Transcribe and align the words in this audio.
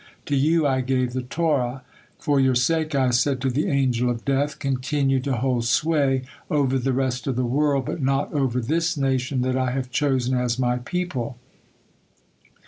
To 0.25 0.35
you 0.35 0.65
I 0.65 0.81
gave 0.81 1.13
the 1.13 1.21
Torah; 1.21 1.83
for 2.17 2.39
your 2.39 2.55
sake 2.55 2.95
I 2.95 3.11
said 3.11 3.39
to 3.41 3.51
the 3.51 3.67
Angel 3.69 4.09
of 4.09 4.25
Death, 4.25 4.57
'Continue 4.57 5.19
to 5.19 5.33
hold 5.37 5.65
sway 5.65 6.23
over 6.49 6.79
the 6.79 6.91
rest 6.91 7.27
of 7.27 7.35
the 7.35 7.45
world, 7.45 7.85
but 7.85 8.01
not 8.01 8.33
over 8.33 8.61
this 8.61 8.97
nation 8.97 9.41
that 9.43 9.55
I 9.55 9.69
have 9.69 9.91
chosen 9.91 10.35
as 10.35 10.57
My 10.57 10.79
people.' 10.79 11.37